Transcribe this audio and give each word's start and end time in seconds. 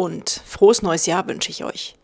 und 0.00 0.40
frohes 0.46 0.80
neues 0.80 1.04
Jahr 1.04 1.28
wünsche 1.28 1.50
ich 1.50 1.62
euch. 1.62 1.94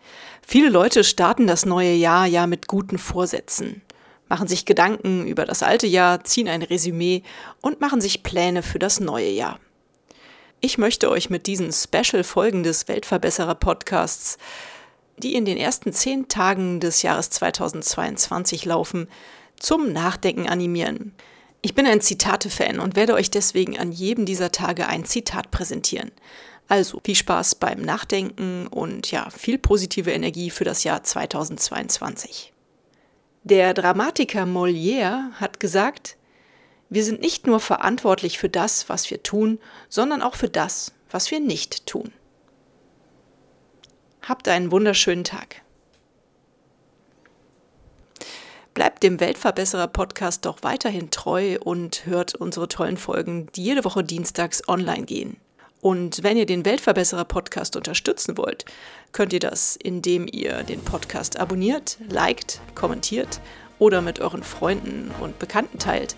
Viele 0.46 0.68
Leute 0.68 1.02
starten 1.02 1.46
das 1.46 1.64
neue 1.64 1.94
Jahr 1.94 2.26
ja 2.26 2.46
mit 2.46 2.68
guten 2.68 2.98
Vorsätzen, 2.98 3.80
machen 4.28 4.48
sich 4.48 4.66
Gedanken 4.66 5.26
über 5.26 5.46
das 5.46 5.62
alte 5.62 5.86
Jahr, 5.86 6.22
ziehen 6.22 6.46
ein 6.46 6.60
Resümee 6.60 7.22
und 7.62 7.80
machen 7.80 8.02
sich 8.02 8.22
Pläne 8.22 8.62
für 8.62 8.78
das 8.78 9.00
neue 9.00 9.30
Jahr. 9.30 9.58
Ich 10.60 10.76
möchte 10.76 11.10
euch 11.10 11.30
mit 11.30 11.46
diesen 11.46 11.72
Special-Folgen 11.72 12.64
des 12.64 12.86
Weltverbesserer 12.86 13.54
Podcasts, 13.54 14.36
die 15.16 15.34
in 15.34 15.46
den 15.46 15.56
ersten 15.56 15.94
zehn 15.94 16.28
Tagen 16.28 16.80
des 16.80 17.00
Jahres 17.00 17.30
2022 17.30 18.66
laufen, 18.66 19.08
zum 19.58 19.90
Nachdenken 19.94 20.50
animieren. 20.50 21.14
Ich 21.66 21.74
bin 21.74 21.84
ein 21.84 22.00
Zitate-Fan 22.00 22.78
und 22.78 22.94
werde 22.94 23.14
euch 23.14 23.28
deswegen 23.28 23.76
an 23.76 23.90
jedem 23.90 24.24
dieser 24.24 24.52
Tage 24.52 24.86
ein 24.86 25.04
Zitat 25.04 25.50
präsentieren. 25.50 26.12
Also 26.68 27.00
viel 27.04 27.16
Spaß 27.16 27.56
beim 27.56 27.82
Nachdenken 27.82 28.68
und 28.68 29.10
ja, 29.10 29.30
viel 29.30 29.58
positive 29.58 30.12
Energie 30.12 30.50
für 30.50 30.62
das 30.62 30.84
Jahr 30.84 31.02
2022. 31.02 32.52
Der 33.42 33.74
Dramatiker 33.74 34.44
Molière 34.44 35.32
hat 35.40 35.58
gesagt, 35.58 36.16
wir 36.88 37.02
sind 37.02 37.20
nicht 37.20 37.48
nur 37.48 37.58
verantwortlich 37.58 38.38
für 38.38 38.48
das, 38.48 38.88
was 38.88 39.10
wir 39.10 39.24
tun, 39.24 39.58
sondern 39.88 40.22
auch 40.22 40.36
für 40.36 40.48
das, 40.48 40.92
was 41.10 41.32
wir 41.32 41.40
nicht 41.40 41.86
tun. 41.86 42.12
Habt 44.22 44.46
einen 44.46 44.70
wunderschönen 44.70 45.24
Tag. 45.24 45.62
Bleibt 48.76 49.02
dem 49.02 49.20
Weltverbesserer 49.20 49.86
Podcast 49.86 50.44
doch 50.44 50.58
weiterhin 50.60 51.10
treu 51.10 51.56
und 51.64 52.04
hört 52.04 52.34
unsere 52.34 52.68
tollen 52.68 52.98
Folgen, 52.98 53.48
die 53.54 53.64
jede 53.64 53.86
Woche 53.86 54.04
dienstags 54.04 54.68
online 54.68 55.06
gehen. 55.06 55.38
Und 55.80 56.22
wenn 56.22 56.36
ihr 56.36 56.44
den 56.44 56.66
Weltverbesserer 56.66 57.24
Podcast 57.24 57.74
unterstützen 57.74 58.36
wollt, 58.36 58.66
könnt 59.12 59.32
ihr 59.32 59.40
das, 59.40 59.76
indem 59.76 60.28
ihr 60.30 60.62
den 60.62 60.82
Podcast 60.82 61.40
abonniert, 61.40 61.96
liked, 62.10 62.60
kommentiert 62.74 63.40
oder 63.78 64.02
mit 64.02 64.20
euren 64.20 64.42
Freunden 64.42 65.10
und 65.22 65.38
Bekannten 65.38 65.78
teilt. 65.78 66.14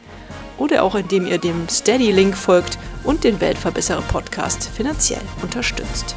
Oder 0.59 0.83
auch 0.83 0.97
indem 0.97 1.28
ihr 1.28 1.39
dem 1.39 1.69
Steady-Link 1.69 2.37
folgt 2.37 2.77
und 3.05 3.22
den 3.22 3.41
Weltverbesserer 3.41 4.03
Podcast 4.03 4.69
finanziell 4.69 5.22
unterstützt. 5.43 6.17